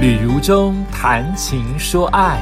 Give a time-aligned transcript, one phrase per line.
[0.00, 2.40] 旅途中谈情说爱，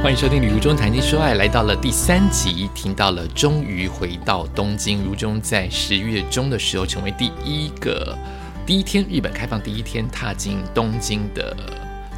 [0.00, 5.02] 欢迎收听《旅途中谈情说爱》，来到了第三集，听到了终于回到东京。
[5.02, 8.16] 如中在十月中的时候，成为第一个
[8.64, 11.56] 第一天日本开放第一天踏进东京的。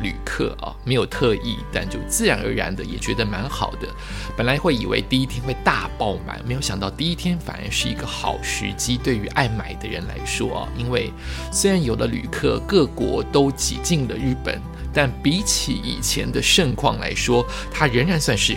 [0.02, 3.88] 旅客啊，没有特意，但就自然而然的也觉得蛮好的。
[4.36, 8.96] 本来会以为第一天会大爆满，没有想到第一天反而是一个好时机。
[8.96, 11.12] 对于爱买的人来说啊，因为
[11.52, 14.60] 虽然有的旅客各国都挤进了日本，
[14.92, 18.56] 但比起以前的盛况来说，它仍然算是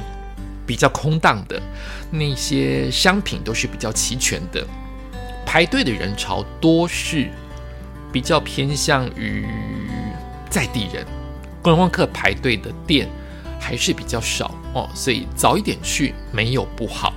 [0.66, 1.62] 比较空荡的。
[2.10, 4.66] 那些商品都是比较齐全的，
[5.46, 7.30] 排队的人潮多是
[8.12, 9.48] 比较偏向于
[10.50, 11.06] 在地人。
[11.64, 13.10] 观光客排队的店
[13.58, 17.14] 还是比较少哦，所以早一点去没有不好。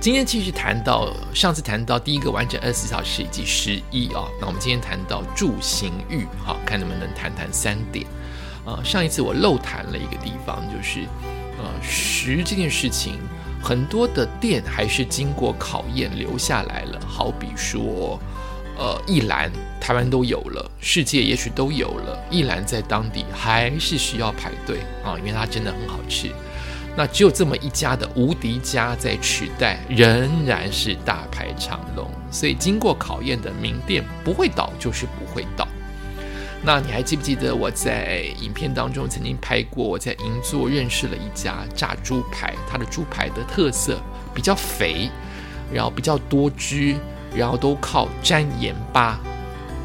[0.00, 8.04] 今天继续谈到上次谈到第一个完整二十四小时以及十一啊，那我们今天谈到住行域，好看能不能谈谈三点
[8.64, 8.82] 啊？
[8.82, 11.02] 上一次我漏谈了一个地方，就是
[11.58, 13.20] 呃食这件事情，
[13.62, 18.18] 很多的店还是经过考验留下来了，好比说。
[18.78, 22.18] 呃，一兰台湾都有了，世界也许都有了。
[22.30, 26.30] 一兰在当地还是需要排队啊，因为它真的很好吃。
[26.96, 32.10] 那只有这么一家的无敌家在取代，仍然是大排长龙。
[32.30, 35.68] 所以经过考验的名店不会倒，就是不会倒。
[36.64, 39.84] 那你还记不记得我在影片当中曾经拍过？
[39.84, 44.00] 我在银座认识了一家炸猪排，它的猪排的特色
[44.34, 45.10] 比较肥，
[45.72, 46.96] 然后比较多汁。
[47.34, 49.18] 然后都靠沾盐巴，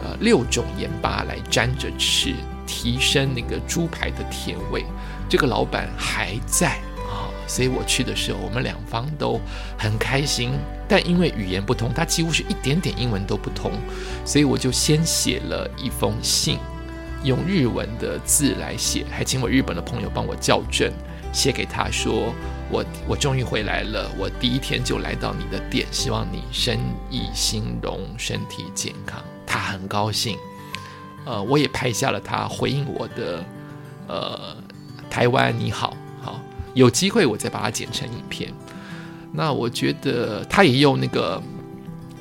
[0.03, 2.33] 呃，六种盐巴来沾着吃，
[2.65, 4.85] 提升那个猪排的甜味。
[5.29, 9.39] 这个老板还在啊，所以我去的时候，我们两方都
[9.77, 10.51] 很开心。
[10.89, 13.73] 但因为语言不通，他几乎是一点点英文都不通，
[14.23, 16.59] 所以我就先写了一封信，
[17.25, 20.89] 用日文的字来写，还请我日本的朋友帮我校正，
[21.33, 22.33] 写给他说。
[22.69, 26.77] 我我终于回来了，我第一天就来到你的店，希望你生
[27.09, 29.23] 意兴隆，身体健康。
[29.45, 30.37] 他很高兴，
[31.25, 33.45] 呃，我也拍下了他回应我的，
[34.09, 34.57] 呃，
[35.09, 36.41] 台湾你好，好，
[36.73, 38.53] 有机会我再把它剪成影片。
[39.31, 41.41] 那我觉得他也用那个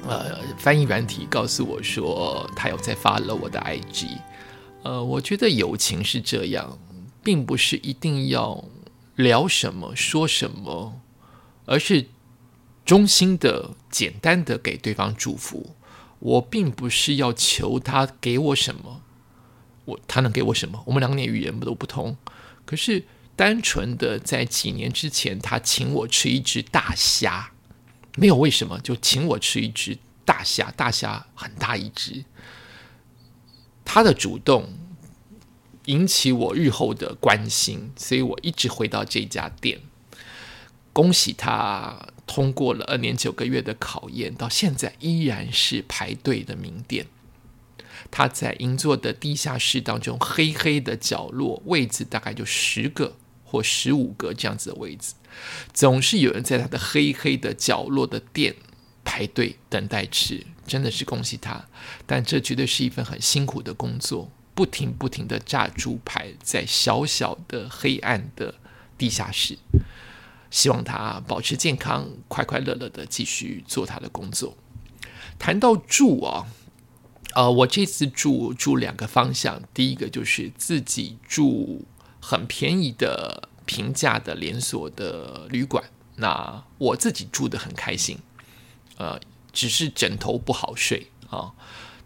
[0.07, 4.07] 呃翻译软体告诉我说，他有在发了我的 IG。
[4.85, 6.79] 呃，我觉得友情是这样，
[7.25, 8.63] 并不是一定要。
[9.17, 11.01] 聊什么说什么，
[11.65, 12.07] 而是
[12.85, 15.75] 衷心的、简单的给对方祝福。
[16.19, 19.03] 我并不是要求他给我什么，
[19.87, 20.83] 我他能给我什么？
[20.87, 22.17] 我们两年语言都不通。
[22.65, 23.05] 可是
[23.35, 27.53] 单纯的在几年之前，他请我吃一只大虾，
[28.17, 30.71] 没有为什么，就请我吃一只大虾。
[30.77, 32.25] 大虾很大一只，
[33.85, 34.73] 他的主动。
[35.87, 39.81] 引起我日后的关心，所以我一直回到这家店。
[40.93, 47.07] 恭喜他通过了二年九个月的考验，到现在依然是排队的名店。
[48.11, 55.15] 他在银座的地下室当中，黑黑的角落位置大概就十个或十五个这样子的位置，
[55.73, 58.55] 总是有人在他的黑黑的角落的店
[59.05, 61.67] 排队等待吃，真的是恭喜他。
[62.07, 64.31] 但这绝对是一份很辛苦的工作。
[64.57, 68.55] 不停不停的炸猪排，在小小的黑暗的
[68.97, 69.59] 地下室，
[70.51, 74.57] 希望他保持健康，快快乐乐的继续做他的工作。
[75.39, 76.47] 谈到住啊，
[77.35, 81.85] 呃，我这次住住两个方向，第一个就是自己住
[82.19, 85.85] 很便宜的平价的连锁的旅馆，
[86.17, 88.19] 那我自己住的很开心，
[88.97, 89.21] 呃，
[89.53, 91.53] 只是枕头不好睡啊。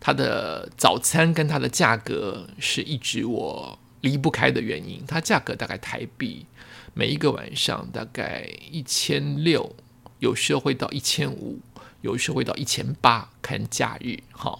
[0.01, 5.05] 它的早餐跟它的价格是一直我离不开的原因。
[5.07, 6.47] 它价格大概台币
[6.95, 9.77] 每一个晚上大概一千六，
[10.19, 11.61] 有时候会到一千五，
[12.01, 14.59] 有时候会到一千八，看假日哈。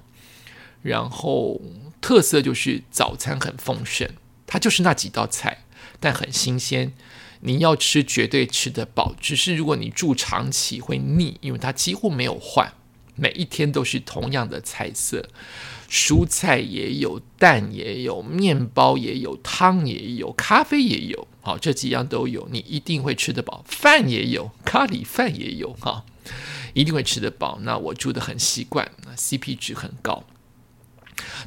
[0.83, 1.61] 然后
[2.01, 4.09] 特色就是早餐很丰盛，
[4.47, 5.65] 它就是那几道菜，
[5.99, 6.93] 但很新鲜。
[7.43, 12.75] 你要吃绝对吃得饱，只是如果你住长期会腻，因为它几乎没有换。
[13.21, 15.29] 每一天都是同样的菜色，
[15.91, 23.63] 蔬菜也有，蛋也有，面包也有，汤也有，咖啡也有，好，这几样都有，你一定会吃得饱。
[23.69, 26.07] 饭也有，咖喱饭也有，哈，
[26.73, 27.59] 一定会吃得饱。
[27.61, 30.25] 那我住的很习惯，CP 值很高。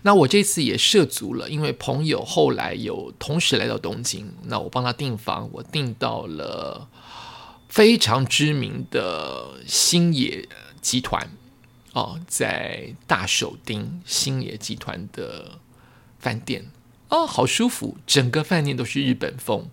[0.04, 6.88] 那我这次也涉足了，因为朋友后来有同时来到东京，那我帮他订房，我订到了
[7.68, 10.48] 非常知名的星野
[10.80, 11.28] 集团。
[11.94, 15.60] 哦，在大手町星野集团的
[16.20, 16.66] 饭店
[17.10, 19.70] 哦，好舒服，整个饭店都是日本风。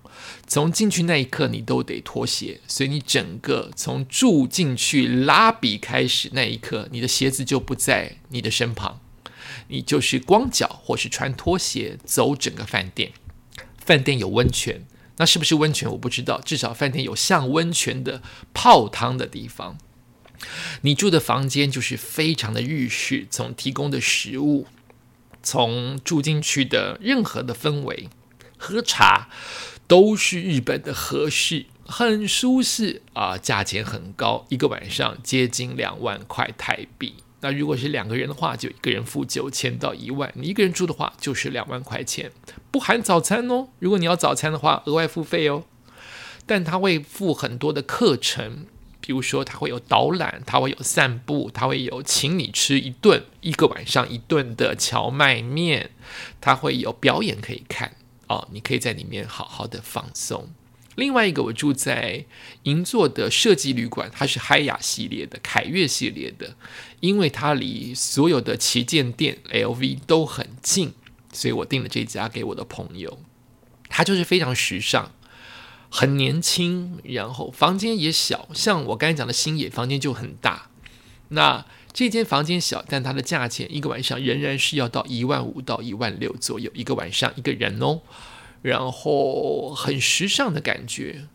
[0.47, 9.01] 从进去那一刻，你都得脱鞋，所以你整个从住进去拉比开始那一刻，你的鞋子就不在你的身旁，
[9.69, 13.13] 你就是光脚或是穿拖鞋走整个饭店。
[13.79, 14.85] 饭店有温泉，
[15.17, 18.23] 那是不是温泉我不知道，至少饭店有像温泉的
[18.53, 19.79] 泡汤的地方。
[20.83, 24.67] 你住的房间就是非常的日式，从提供的食物，
[25.43, 28.09] 从住进去的任何的氛围，
[28.57, 29.29] 喝茶
[29.87, 37.15] 都是日本的和式，很舒适啊，价钱很高，一个晚上接近两万块台币。
[37.43, 42.31] 那如果是两个人的话，就一个人付九千到一万；你一个人住的话，就是两万块钱，
[42.71, 43.69] 不含早餐哦。
[43.79, 45.65] 如果你要早餐的话，额外付费哦。
[46.45, 48.67] 但他会付很多的课程。
[49.01, 55.91] 比如说，他会有导览，他会有散步，他会有请你吃一顿一个晚上一顿的荞麦面，
[56.41, 57.97] 他会有表演可以看
[58.29, 60.51] 哦，你可以在里面好好的放松。
[60.97, 62.27] 另外一个，我住在
[62.65, 66.57] 银座的设计旅馆，它是海雅系列的、凯悦系列的，
[66.99, 70.93] 因为它离所有的旗舰店 LV 都很近，
[71.33, 73.19] 所以我订了这家给我的朋友，
[73.89, 75.13] 它就是非常时尚。
[75.91, 80.71] 很年轻，然后房间也小，像我刚才讲的星野房间就很大。
[81.31, 88.03] 那这间房间小，但它的价钱一个晚上仍然是要到一万五到一万六左右一个晚上一个人哦。
[88.63, 91.27] 然后很时尚的感觉。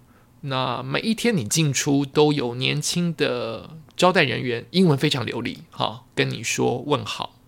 [0.41, 7.39] 那每一天你进出都有年轻的招待人员，英文非常流利，哈，跟你说问好，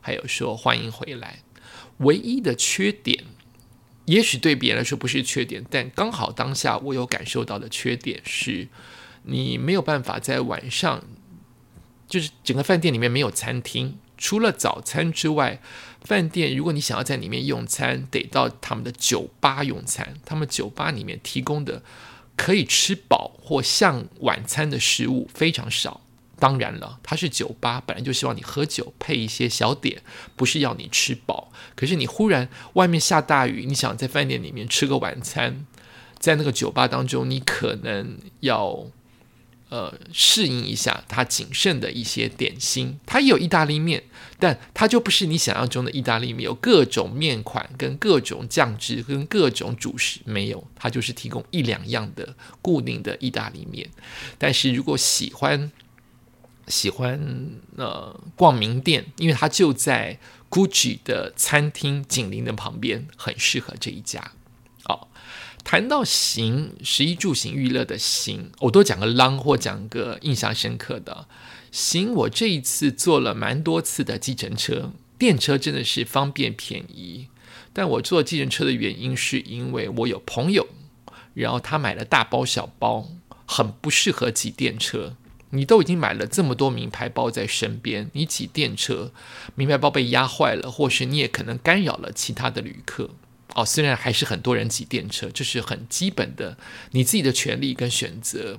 [0.00, 1.40] 还有说欢迎回来。
[1.98, 3.24] 唯一的缺点。
[4.08, 8.66] 也许对别人来说不是缺点，但刚好当下我有感受到的缺点是，
[9.24, 11.04] 你没有办法在晚上，
[12.08, 15.60] 就是整个饭店里面没有餐厅，除了早餐之外，
[16.00, 21.82] 饭店如果你想要在里面用餐，得到他们的酒吧用餐，他们酒吧里面提供的
[22.34, 26.00] 可以吃饱或像晚餐的食物非常少。
[26.38, 30.02] 当然了，它是酒吧，本来就希望你喝酒配一些小点，
[30.36, 31.52] 不是要你吃饱。
[31.74, 35.66] 可是你忽然外面下大雨，你想在饭店里面吃个晚餐，
[36.18, 38.86] 在那个酒吧当中，你可能要
[39.68, 42.98] 呃适应一下它仅剩的一些点心。
[43.04, 44.04] 它也有意大利面，
[44.38, 53.88] 但它就不是你想象中的意大利面，有各种面款、跟各种酱汁、跟各种主食，没有，它就是提供一两样的固定的意大利面。
[54.38, 55.70] 但是如果喜欢，
[56.68, 57.20] 喜欢
[57.76, 60.18] 呃逛名店，因为它就在
[60.50, 64.32] GUCCI 的餐厅紧邻的旁边，很适合这一家。
[64.84, 65.08] 哦，
[65.64, 71.26] 谈到行，十一住行娱乐的行，我多讲个 long 或讲个印象深刻的
[71.70, 72.12] 行。
[72.14, 77.28] 我这一次坐了蛮多次的计程车，电车真的是方便便宜。
[77.72, 80.66] 但我坐计程车的原因是因为我有朋友，
[81.34, 83.08] 然后他买了大包小包，
[83.46, 85.14] 很不适合挤电车。
[85.50, 89.12] 你都已经买了这么多名牌包在身边，你挤电车，
[89.54, 93.10] 名牌包被压坏了，或是你也可能干扰了其他的旅客。
[93.54, 96.58] 哦，虽然还是很多人挤电车，这是很基本的
[96.90, 98.58] 你自己的权利跟选择。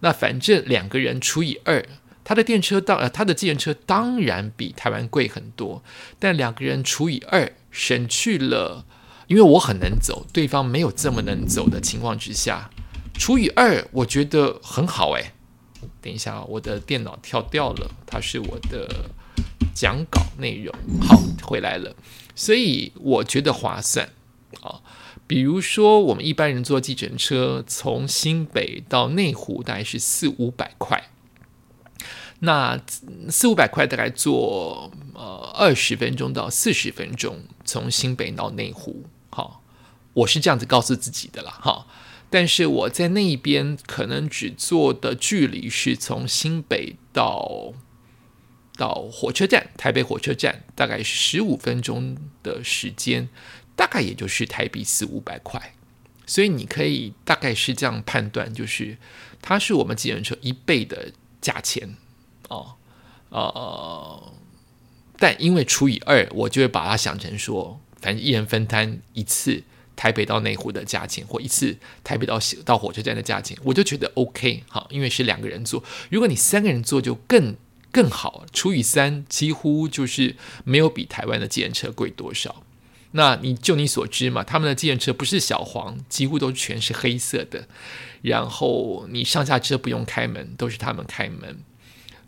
[0.00, 1.84] 那反正两个人除以二，
[2.24, 5.84] 他的电车当呃他的自行车当然比台湾贵很多，
[6.18, 8.86] 但两个人除以二，省去了，
[9.26, 12.70] 因为我很能走，对方没有这么能走的情况之下，
[13.14, 15.32] 除以二，我觉得很好诶。
[16.00, 19.10] 等一下，我的电脑跳掉了，它是我的
[19.74, 20.74] 讲稿内容。
[21.00, 21.94] 好，回来了，
[22.34, 24.08] 所以我觉得划算
[24.60, 24.80] 啊。
[25.26, 31.10] 比如说，我们一般人坐计程车从新北到内湖，大概是四五百块。
[32.40, 32.80] 那
[33.30, 39.04] 四五百块大概坐呃二十分钟到四十分钟，从新北到内湖。
[39.30, 39.62] 好，
[40.12, 41.50] 我是这样子告诉自己的啦。
[41.62, 41.86] 哈。
[42.32, 47.74] 但是我在那一边可能只坐的距离是从新北到
[48.78, 53.28] 到火车站，台北火车站大概十五分钟的时间，
[53.76, 55.74] 大概也就是台币四五百块，
[56.24, 58.96] 所以你可以大概是这样判断，就是
[59.42, 61.12] 它是我们计程车一倍的
[61.42, 61.96] 价钱
[62.48, 62.76] 哦，
[63.28, 64.32] 呃，
[65.18, 69.64] 但因为除以二，我就会把它想成说，反正一人分摊一次。
[69.94, 75.82] 台北到内湖的价钱，或一次台北到到火车站的价钱，我就觉得 OK 好，因为是两个人坐。
[76.10, 77.56] 如果你三个人坐，就更
[77.90, 82.64] 更好，除以三，几乎就是没有比台湾的计程车贵多少。
[83.12, 87.68] 那你就你所知嘛，他们的计程车不是小黄，几乎都全是黑色的。
[88.22, 91.60] 然后你上下车不用开门，都是他们开门。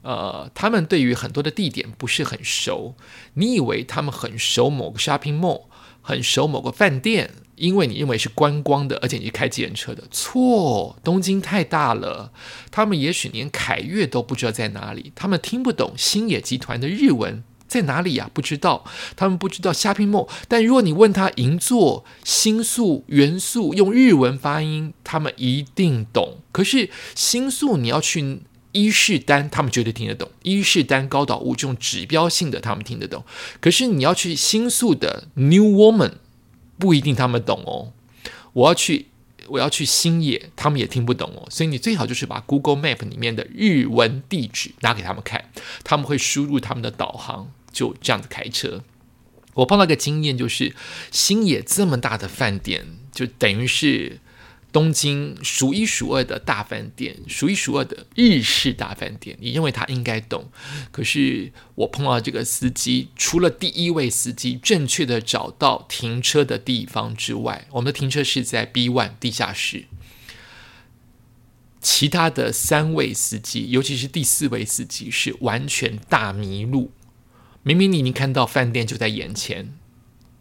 [0.02, 2.94] 呃，他们对于很多的地点不是很熟，
[3.32, 5.62] 你以为他们很熟某个 shopping mall。
[6.06, 10.02] 很熟某个饭店，因为你认为是观光的，而且你是开计程车的。
[10.10, 12.32] 错，东京太大了，
[12.70, 18.30] 他们也许连凯悦都不知道在哪里，他们听不懂星野集团的日文在哪里呀？
[18.32, 18.84] 不知道，
[19.16, 20.26] 他们不知道虾皮梦。
[20.48, 26.38] 但如果你问他银座、新宿、元素用日文发音，他们一定懂。
[26.52, 28.42] 可是新宿你要去。
[28.76, 33.24] 伊势丹，他们绝对听得懂；伊势丹高岛屋这种指标性的，他们听得懂。
[33.60, 36.14] 可是你要去新宿的 New Woman，
[36.84, 37.94] 不一定他们懂哦。
[38.52, 39.06] 我要去，
[39.46, 41.48] 我要去新野，他们也听不懂哦。
[41.48, 45.50] 所以你最好就是把 Google Map 里面的日文地址拿给他们看，
[45.82, 48.84] 他们会输入他们的导航，就这样子开车。
[49.54, 50.74] 我碰到个经验，就是
[51.10, 54.20] 新野这么大的饭店，就等于是。
[54.74, 60.50] 东京数一数二的大饭店，数一数二的日式大饭店，你认为他应该懂？
[60.90, 69.84] 可是我碰到这个司机，除了第一位司机正确的找到停车的地方之外，我们的停车是在 B One 地下室。
[71.80, 76.90] 其他的三位司机，尤其是第四位司机，是完全大迷路。
[77.62, 79.76] 明明你已经看到饭店就在眼前。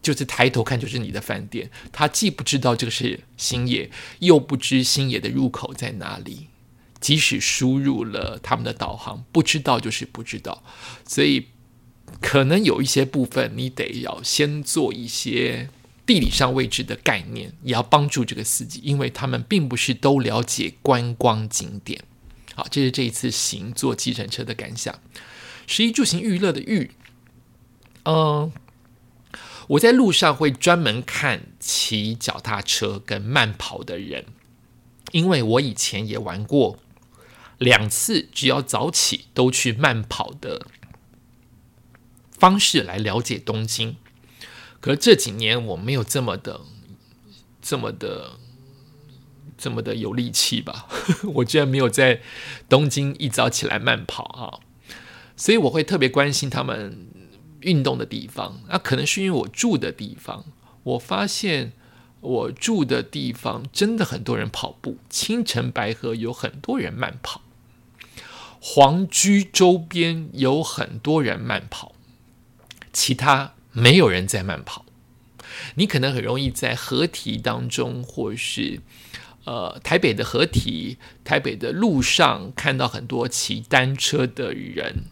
[0.04, 6.50] 就是抬头看就是你的饭店，他既不知道这个是星野，又不知星野的入口在哪里。
[7.00, 10.64] 即使输入了他们的导航，不知道就是不知道。
[11.06, 11.48] 所以
[12.22, 15.70] 可能有一些部分，你得要先做一些
[16.06, 22.02] 地理上位置的概念，也要帮助这个司机，因为他们并不是都了解观光景点。
[22.56, 24.98] 好，这是这一次行坐计程车的感想。
[25.68, 26.92] 十一住行娱乐的娱，
[28.04, 28.52] 嗯。
[29.68, 34.26] 我在路上会专门看骑脚踏车跟慢跑的人，
[35.12, 36.80] 因为我以前也玩过
[37.58, 40.68] 两次，只要早起都去慢跑的
[42.32, 43.96] 方式来了解东京。
[44.82, 46.62] 可是这几年我没有这么的、
[47.62, 48.34] 这么的、
[49.58, 50.88] 这么的有力气吧？
[51.36, 52.22] 我居然没有在
[52.68, 54.60] 东京一早起来慢跑啊！
[55.38, 57.08] 所以我会特别关心他们。
[57.64, 60.46] 运动的地方，那可能是因为我住的地方，
[60.84, 61.74] 我发现
[62.20, 64.98] 我住的地方真的很多人跑步。
[65.10, 67.42] 青城白河有很多人慢跑，
[68.62, 71.94] 皇居周边有很多人慢跑，
[72.92, 74.86] 其他没有人在慢跑。
[75.76, 78.80] 你可能很容易在河堤当中，或是
[79.46, 85.04] 呃台北的河堤、台北的路上看到很多骑单车的人。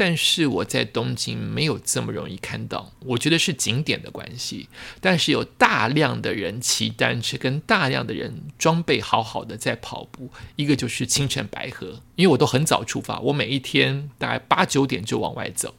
[0.00, 4.68] 但是我在东京没有这么容易看到，我觉得是景点的关系。
[5.00, 10.30] 但是有大量的人骑单车，跟大量的人装备好好的在跑步。
[10.54, 15.74] 一个就是清晨白河，因为我都很早出发，我每一天大概八九点就往外走。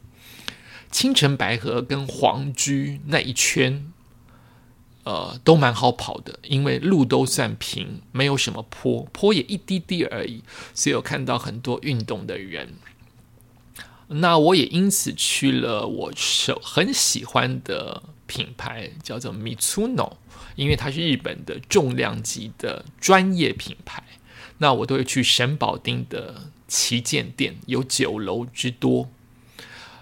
[0.91, 3.89] 清晨白河跟皇居那一圈，
[5.05, 12.73] 呃，都蛮好跑的，因为路都算平，没有什么坡，坡也一滴滴而已，所以有看到很多运动的人。
[14.11, 20.13] 那我也因此去了我手很喜欢的品牌，叫做 Mitsuno，
[20.55, 24.03] 因为它是日本的重量级的专业品牌。
[24.57, 29.11] 那我都会去神保町的旗舰店，有九楼之多。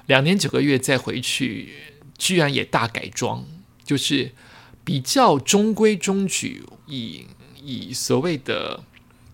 [0.05, 1.73] 两年九个月再回去，
[2.17, 3.45] 居然也大改装，
[3.83, 4.31] 就是
[4.85, 7.25] 比较中规中矩，以
[7.61, 8.85] 以所谓的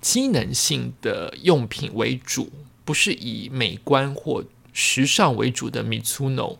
[0.01, 2.51] 机能性的用品为主，
[2.83, 4.43] 不是以美观或。
[4.73, 6.57] 时尚为主的 Mitsuno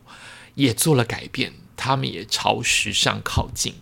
[0.55, 3.73] 也做了改变，他们也朝时尚靠近。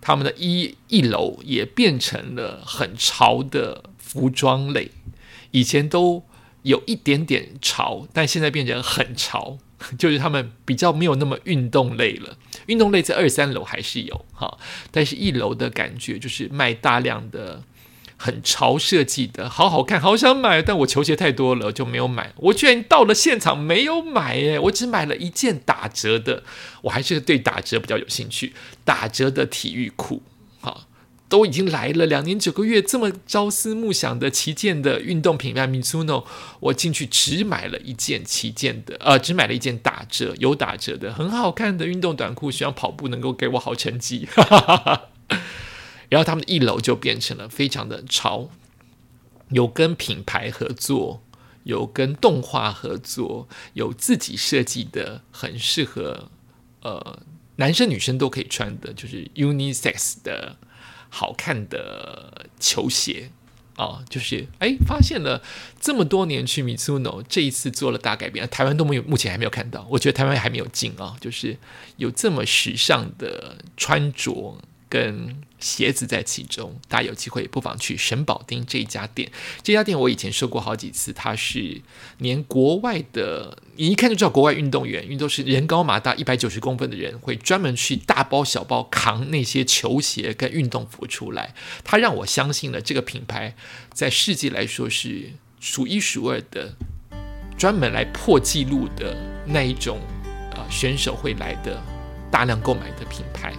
[0.00, 4.92] 他们的一一楼也变成了很潮的服装类，
[5.50, 6.24] 以前都
[6.62, 9.58] 有一点点潮，但现在变成很潮，
[9.98, 12.38] 就是他们比较没有那么运动类了。
[12.66, 14.56] 运动类在二三楼还是有哈，
[14.92, 17.64] 但是一楼的感觉就是卖大量的。
[18.20, 22.32] 很潮设计的，好好看，好想买，但我球鞋太多了，就没有买。
[22.36, 26.42] 我居然到了现场没有买，耶，我只买了一件打折的。
[26.82, 28.52] 我还是对打折比较有兴趣，
[28.84, 30.20] 打折的体育裤，
[30.60, 30.88] 好，
[31.28, 36.24] 都已经来了两年九个月，这么朝思暮想的旗舰的运动品牌 Mizuno，
[36.58, 44.26] 我进去只买了一件旗舰的，呃，只买了一件打折有打折的很好看的运动短裤，希望跑步能够给我好成绩。
[46.08, 48.48] 然后他们的一楼就变成了非常的潮，
[49.50, 51.22] 有跟品牌合作，
[51.64, 56.30] 有跟动画合作，有自己设计的很适合
[56.80, 57.20] 呃
[57.56, 60.56] 男生女生都可以穿的，就是 unisex 的
[61.10, 63.30] 好看的球鞋
[63.76, 65.42] 啊，就是哎，发现了
[65.78, 69.86] 这么多年去 Mizuno 这一次做了大改变，台湾都没有，目前还没有看到。
[69.90, 71.58] 我觉得台湾还没有进啊，就是
[71.98, 74.58] 有这么时尚的穿着。
[74.90, 79.30] 跟鞋子在其中，大家有机会不妨去神宝町这一家店。
[79.62, 81.82] 这家店我以前说过好几次，它是
[82.18, 91.54] 连国外的，你一看就知道国外运动员，因为都是人高马大、一百九十公分的人，会专门去大包小包扛那些球鞋跟运动服出来。
[91.82, 93.54] 它让我相信了这个品牌
[93.92, 96.74] 在世界来说是数一数二的，
[97.58, 99.98] 专门来破纪录的那一种
[100.52, 101.82] 啊选手会来的
[102.30, 103.52] 大量购买的品牌。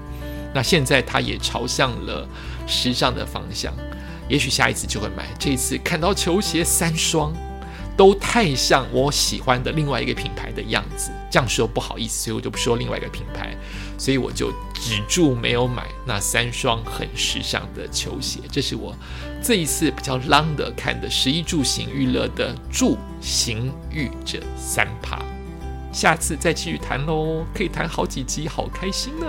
[0.54, 2.28] 那现在他也朝向了
[2.68, 3.74] 时尚的方向，
[4.28, 5.28] 也许下一次就会买。
[5.38, 7.34] 这一次看到球鞋三双，
[7.96, 11.12] 都太像我喜欢的另外一个品牌的样子。
[11.30, 13.56] 这样说不好意思，所以我就不说另外一个品牌，
[13.98, 18.40] 所以我就止住没有买那三双很时尚的球鞋。
[18.52, 18.96] 这是我
[19.44, 25.22] 这一次比较浪的看的十一住行娱乐的住行育者三趴。
[25.92, 29.28] 下次再继续谈喽，可以谈好几集，好开心呢。